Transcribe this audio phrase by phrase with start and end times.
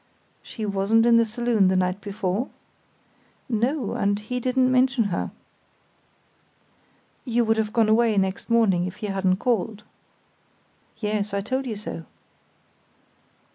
[0.41, 2.49] "She wasn't in the saloon the night before?"
[3.47, 5.29] "No; and he didn't mention her."
[7.23, 9.83] "You would have gone away next morning if he hadn't called?"
[10.97, 12.05] "Yes; I told you so."